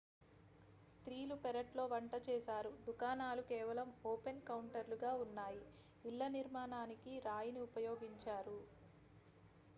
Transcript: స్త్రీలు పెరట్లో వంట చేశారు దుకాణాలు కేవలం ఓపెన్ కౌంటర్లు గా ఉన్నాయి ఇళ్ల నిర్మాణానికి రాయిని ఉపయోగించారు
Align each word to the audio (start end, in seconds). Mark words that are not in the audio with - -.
స్త్రీలు 0.93 1.35
పెరట్లో 1.43 1.83
వంట 1.91 2.13
చేశారు 2.27 2.71
దుకాణాలు 2.87 3.43
కేవలం 3.51 3.91
ఓపెన్ 4.05 4.41
కౌంటర్లు 4.49 4.97
గా 5.03 5.13
ఉన్నాయి 5.23 5.63
ఇళ్ల 6.03 6.27
నిర్మాణానికి 6.37 7.13
రాయిని 7.27 7.61
ఉపయోగించారు 7.69 8.59